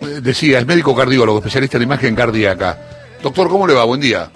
[0.00, 2.78] eh, decía, es médico cardiólogo, especialista en imagen cardíaca.
[3.22, 3.84] Doctor, ¿cómo le va?
[3.84, 4.30] Buen día.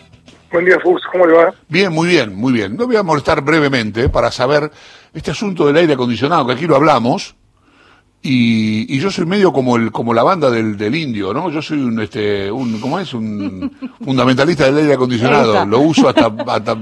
[0.52, 1.54] Buen día, Fux, ¿cómo le va?
[1.68, 2.76] Bien, muy bien, muy bien.
[2.76, 4.70] No voy a molestar brevemente para saber
[5.12, 7.34] este asunto del aire acondicionado, que aquí lo hablamos,
[8.26, 11.50] y, yo soy medio como el como la banda del, del indio, ¿no?
[11.50, 13.12] Yo soy un, este, un ¿cómo es?
[13.12, 13.70] Un
[14.02, 15.66] fundamentalista del aire acondicionado.
[15.66, 16.74] Lo uso hasta, hasta,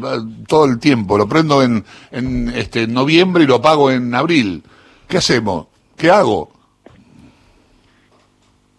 [0.47, 1.19] todo el tiempo.
[1.19, 4.63] Lo prendo en, en este, noviembre y lo apago en abril.
[5.09, 5.67] ¿Qué hacemos?
[5.97, 6.53] ¿Qué hago?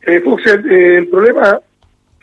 [0.06, 1.62] Eh, Fux, el, problema,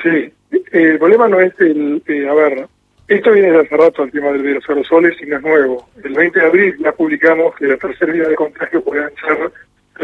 [0.03, 0.31] sí,
[0.73, 2.67] el problema no es el, eh, a ver,
[3.09, 5.89] esto viene de hace rato el tema de los aerosoles y no es nuevo.
[6.05, 9.51] El 20 de abril ya publicamos que la tercera vía de contagio puede ser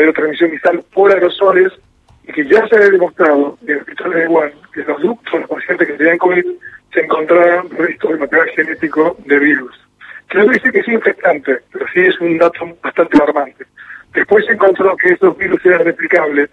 [0.07, 1.73] la transmisión vital por aerosoles
[2.27, 5.51] y que ya se ha demostrado en el hospital de Wuhan que los ductos los
[5.51, 6.45] pacientes que tenían COVID
[6.95, 9.81] se encontraban restos de material genético de virus.
[10.31, 13.67] Que no dice que es infectante, pero sí es un dato bastante alarmante.
[14.15, 16.49] Después se encontró que estos virus eran replicables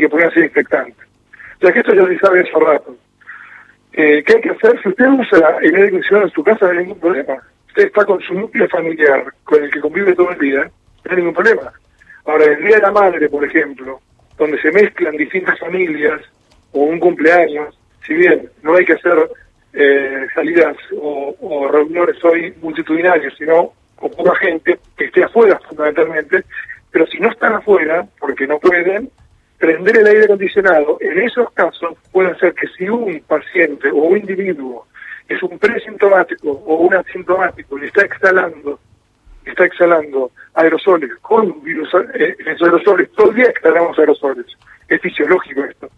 [0.00, 1.06] que podían ser infectantes.
[1.60, 2.96] Ya que esto ya se sabe hace rato.
[3.92, 4.80] Eh, ¿Qué hay que hacer?
[4.82, 7.42] Si usted usa el aire acondicionado en su casa, no hay ningún problema.
[7.68, 10.70] Usted está con su núcleo familiar, con el que convive todo el día,
[11.04, 11.72] no hay ningún problema.
[12.24, 14.00] Ahora, el Día de la Madre, por ejemplo,
[14.36, 16.20] donde se mezclan distintas familias
[16.72, 19.30] o un cumpleaños, si bien no hay que hacer
[19.72, 26.44] eh, salidas o, o, reuniones hoy multitudinarias, sino con poca gente que esté afuera fundamentalmente,
[26.90, 29.10] pero si no están afuera, porque no pueden,
[29.58, 34.18] prender el aire acondicionado, en esos casos puede ser que si un paciente o un
[34.18, 34.86] individuo
[35.28, 38.78] es un presintomático o un asintomático y está exhalando
[39.50, 44.46] está exhalando aerosoles con virus, eh, aerosoles, todo el día exhalamos aerosoles.
[44.88, 45.88] Es fisiológico esto.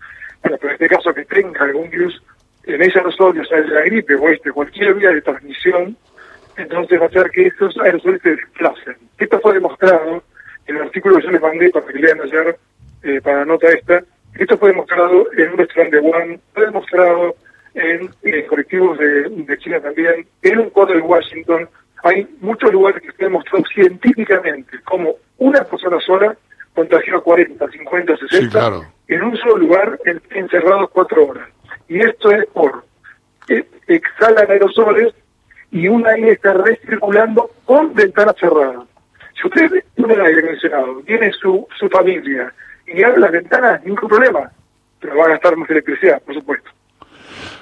[0.43, 2.23] Bueno, pero en este caso que tenga algún virus
[2.65, 5.97] en ese aerosol, o sea, la gripe o este, cualquier vía de transmisión,
[6.57, 8.97] entonces va a hacer que esos aerosoles se desplacen.
[9.19, 10.23] Esto fue demostrado
[10.67, 12.59] en el artículo que yo les mandé para que lean ayer,
[13.03, 14.03] eh, para la nota esta,
[14.35, 17.35] esto fue demostrado en un restaurante de Wuhan, fue demostrado
[17.75, 21.69] en eh, colectivos de, de China también, en un cuadro de Washington,
[22.03, 26.37] hay muchos lugares que se han demostrado científicamente como una persona sola
[26.75, 29.99] contagió a 40, 50, 60 en un solo lugar
[30.31, 31.49] encerrados cuatro horas.
[31.89, 32.85] Y esto es por
[33.49, 35.13] eh, exhalan aerosoles
[35.73, 38.87] y un aire está recirculando con ventanas cerradas.
[39.41, 42.53] Si usted tiene el aire acondicionado, tiene su, su familia
[42.93, 44.51] y abre las ventanas, ningún problema,
[45.01, 46.71] pero va a gastar más electricidad, por supuesto.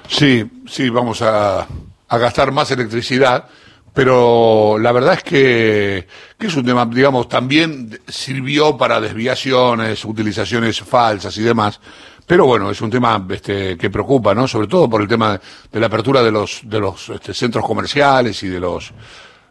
[0.07, 1.67] Sí, sí, vamos a,
[2.07, 3.47] a gastar más electricidad
[3.93, 6.07] pero la verdad es que,
[6.37, 11.81] que, es un tema, digamos, también sirvió para desviaciones, utilizaciones falsas y demás.
[12.25, 14.47] Pero bueno, es un tema este, que preocupa, ¿no?
[14.47, 15.39] Sobre todo por el tema
[15.71, 18.93] de la apertura de los, de los este, centros comerciales y de los,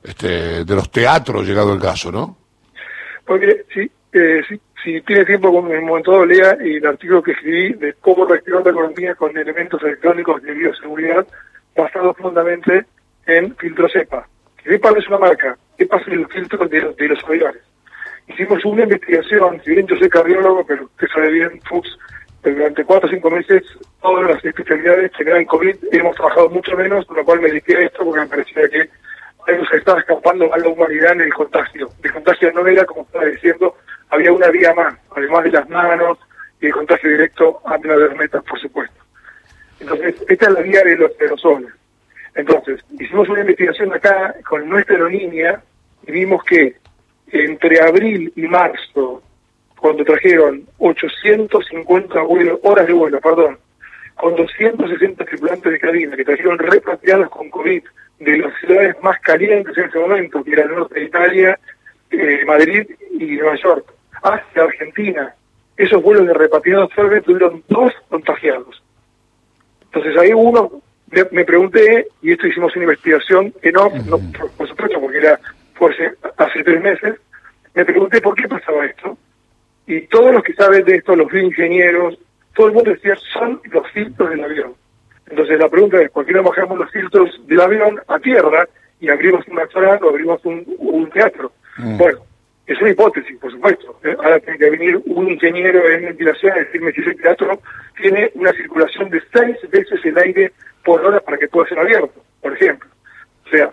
[0.03, 2.37] este, de los teatros, llegado el caso, ¿no?
[3.27, 7.33] Porque sí, eh, sí, si tiene tiempo, en un momento dado lea el artículo que
[7.33, 11.27] escribí de cómo reactivar la economía con elementos electrónicos de bioseguridad,
[11.77, 12.87] basado fundamentalmente
[13.27, 14.27] en filtro CEPA.
[14.63, 17.63] CEPA no es una marca, CEPA es el filtro de, de los aviones.
[18.29, 21.99] Hicimos una investigación, si bien yo soy cardiólogo, pero usted sabe bien, Fuchs,
[22.43, 23.63] durante cuatro o cinco meses
[24.01, 27.81] todas las especialidades generan COVID, hemos trabajado mucho menos, con lo cual me dediqué a
[27.83, 28.89] esto porque me parecía que
[29.71, 31.89] se estaba escapando a la humanidad en el contagio.
[32.03, 33.77] El contagio no era, como estaba diciendo,
[34.11, 36.19] había una vía más, además de las manos
[36.61, 38.97] y el contagio directo a las metas, por supuesto.
[39.81, 41.71] Entonces, esta es la vía de los aerosoles.
[42.35, 45.63] Entonces, hicimos una investigación acá con nuestra aerolínea
[46.07, 46.77] y vimos que
[47.31, 49.23] entre abril y marzo,
[49.79, 53.59] cuando trajeron 850 horas de vuelo, perdón,
[54.17, 57.83] con 260 tripulantes de cabina que trajeron repatriados con COVID
[58.19, 61.59] de las ciudades más calientes en ese momento, que era el norte de Italia,
[62.11, 65.35] eh, Madrid y Nueva York, hacia Argentina.
[65.77, 68.83] Esos vuelos de repatriados solamente tuvieron dos contagiados.
[69.85, 70.83] Entonces ahí uno
[71.31, 73.91] me, pregunté, y esto hicimos una investigación que no,
[74.57, 75.41] por, supuesto, porque era
[75.81, 77.15] hace, hace tres meses,
[77.75, 79.17] me pregunté por qué pasaba esto.
[79.87, 82.19] Y todos los que saben de esto, los ingenieros,
[82.55, 84.75] todo el mundo decía, son los filtros del avión.
[85.31, 88.69] Entonces la pregunta es, ¿por qué no bajamos los filtros del avión a tierra
[89.01, 91.53] y abrimos un restaurante o abrimos un, teatro?
[91.79, 91.97] Mm.
[91.97, 92.19] Bueno,
[92.69, 93.99] es una hipótesis, por supuesto.
[94.05, 94.15] ¿eh?
[94.23, 97.61] Ahora tiene que venir un ingeniero en ventilación a decirme si ese teatro
[97.97, 100.53] tiene una circulación de seis veces el aire
[100.85, 102.89] por hora para que pueda ser abierto, por ejemplo.
[103.47, 103.71] O sea,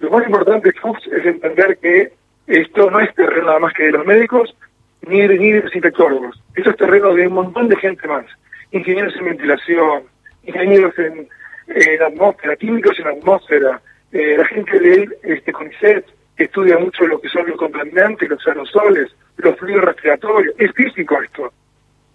[0.00, 2.12] lo más importante, es entender que
[2.46, 4.56] esto no es terreno nada más que de los médicos
[5.02, 6.42] ni de, ni de los infectólogos.
[6.54, 8.24] Esto es terreno de un montón de gente más.
[8.70, 10.04] Ingenieros en ventilación,
[10.44, 11.28] ingenieros en,
[11.68, 13.80] en atmósfera, químicos en atmósfera,
[14.10, 16.06] eh, la gente de este CONICET,
[16.36, 20.54] que estudia mucho lo que son los contaminantes, los aerosoles, los fluidos respiratorios.
[20.58, 21.52] Es físico esto.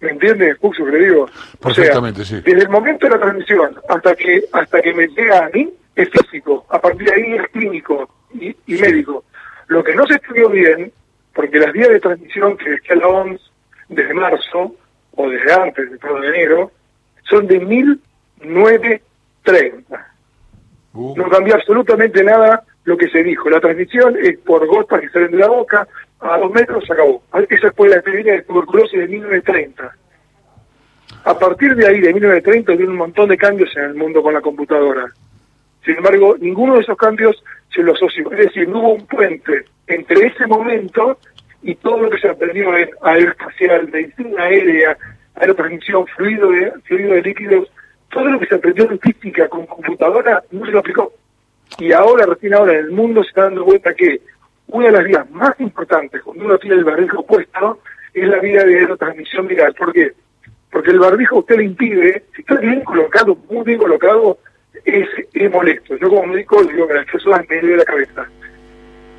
[0.00, 1.28] ¿Me entiendes, Puxo, que le digo?
[1.60, 2.36] Perfectamente, sí.
[2.36, 6.08] Desde el momento de la transmisión hasta que hasta que me llega a mí, es
[6.10, 6.64] físico.
[6.68, 9.24] A partir de ahí es clínico y, médico.
[9.66, 10.92] Lo que no se estudió bien,
[11.34, 13.40] porque las vías de transmisión que decía la OMS
[13.88, 14.74] desde marzo,
[15.12, 16.70] o desde antes, de de enero,
[17.24, 20.14] son de 1930.
[20.94, 21.14] Uh.
[21.16, 23.50] No cambió absolutamente nada lo que se dijo.
[23.50, 25.86] La transmisión es por gotas que salen de la boca,
[26.20, 27.22] a dos metros se acabó.
[27.48, 29.94] Esa fue la epidemia de tuberculosis de 1930.
[31.24, 34.32] A partir de ahí, de 1930, hubo un montón de cambios en el mundo con
[34.32, 35.06] la computadora.
[35.84, 37.36] Sin embargo, ninguno de esos cambios
[37.74, 38.32] se lo asoció.
[38.32, 41.18] Es decir, no hubo un puente entre ese momento
[41.62, 44.96] y todo lo que se aprendió en aeroespacial, medicina aérea,
[45.34, 47.70] aerotransmisión, fluido de, fluido de líquidos,
[48.10, 51.12] todo lo que se aprendió en física con computadora no se lo aplicó.
[51.78, 54.20] Y ahora, recién ahora, en el mundo se está dando cuenta que
[54.66, 57.80] una de las vías más importantes cuando uno tiene el barbijo puesto
[58.12, 59.74] es la vía de aerotransmisión viral.
[59.74, 60.12] ¿Por qué?
[60.72, 64.38] Porque el barbijo usted le impide, si está bien colocado, muy bien colocado,
[64.84, 65.96] es, es molesto.
[65.96, 68.28] Yo como médico digo que la persona me de la cabeza.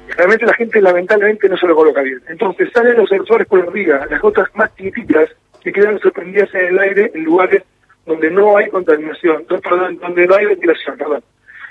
[0.10, 2.22] Realmente la gente lamentablemente no se lo coloca bien.
[2.28, 5.30] Entonces salen los sensores por la viga, las gotas más chiquititas
[5.62, 7.64] que quedan sorprendidas en el aire en lugares
[8.06, 11.24] donde no hay contaminación, donde no hay ventilación, perdón.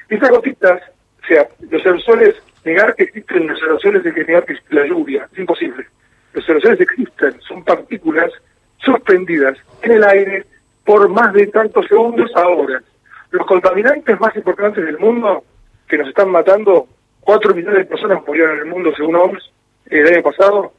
[0.08, 0.80] Estas gotitas,
[1.22, 2.34] o sea, los aerosoles,
[2.64, 5.86] negar que existen los aerosoles es negar que la lluvia, es imposible.
[6.32, 8.30] Los aerosoles existen, son partículas
[8.78, 10.46] suspendidas en el aire
[10.84, 12.82] por más de tantos segundos a horas.
[13.30, 15.44] Los contaminantes más importantes del mundo,
[15.86, 16.88] que nos están matando,
[17.20, 19.50] 4 millones de personas murieron en el mundo según OMS
[19.90, 20.72] el año pasado,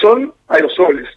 [0.00, 1.08] son aerosoles.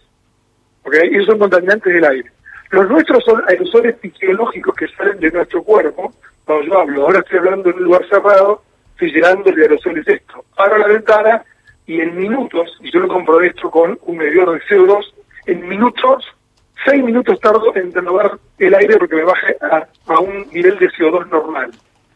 [0.84, 0.94] ¿ok?
[0.94, 2.30] Esos son contaminantes del aire.
[2.70, 6.12] Los nuestros son aerosoles fisiológicos que salen de nuestro cuerpo.
[6.50, 8.60] Cuando yo hablo, ahora estoy hablando en un lugar cerrado,
[8.94, 10.44] estoy llenando de aerosoles esto.
[10.56, 11.44] Abro la ventana
[11.86, 15.14] y en minutos, y yo lo comprobé esto con un medidor de CO2,
[15.46, 16.26] en minutos,
[16.84, 21.30] seis minutos tardo en renovar el aire porque me baje a, un nivel de CO2
[21.30, 21.70] normal.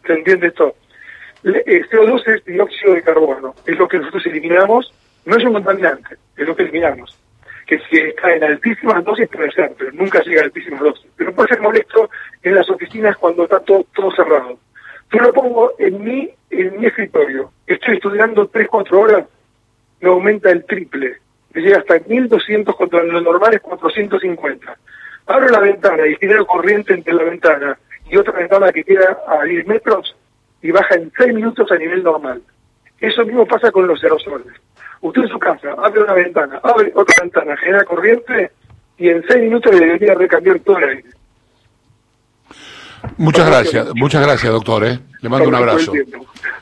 [0.04, 0.74] ¿Se entiende esto?
[1.44, 4.92] Eh, CO2 es dióxido de carbono, es lo que nosotros eliminamos,
[5.26, 7.23] no es un contaminante, es lo que eliminamos
[7.66, 11.06] que si está en altísimas dosis puede ser, pero nunca llega a altísimas dosis.
[11.16, 12.10] Pero puede ser molesto
[12.42, 14.58] en las oficinas cuando está todo, todo cerrado.
[15.12, 17.52] Yo lo pongo en mi, en mi escritorio.
[17.66, 19.24] Estoy estudiando 3, 4 horas,
[20.00, 21.18] me aumenta el triple.
[21.52, 24.76] Me llega hasta 1200 contra lo normal es 450.
[25.26, 27.78] Abro la ventana y genero corriente entre la ventana
[28.10, 30.16] y otra ventana que queda a 10 metros
[30.60, 32.42] y baja en 6 minutos a nivel normal.
[33.00, 34.52] Eso mismo pasa con los aerosoles.
[35.04, 38.52] Usted en su casa abre una ventana, abre otra ventana, genera corriente
[38.96, 41.04] y en seis minutos le debería recambiar todo el aire.
[43.18, 44.86] Muchas gracias, muchas gracias, doctor.
[44.86, 44.98] ¿eh?
[45.20, 45.92] Le mando un abrazo.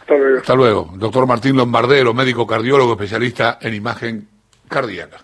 [0.01, 0.39] Hasta luego.
[0.39, 0.91] Hasta luego.
[0.97, 4.29] Doctor Martín Lombardero, médico cardiólogo especialista en imagen
[4.69, 5.19] cardíaca.